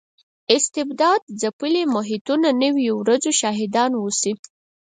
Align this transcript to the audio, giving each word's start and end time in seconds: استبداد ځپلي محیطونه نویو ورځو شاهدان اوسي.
استبداد 0.55 1.21
ځپلي 1.41 1.83
محیطونه 1.95 2.47
نویو 2.63 2.93
ورځو 3.03 3.31
شاهدان 3.39 3.91
اوسي. 4.01 4.33